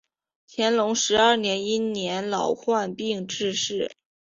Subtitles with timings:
[0.47, 3.91] 乾隆十二年因年老患病致仕。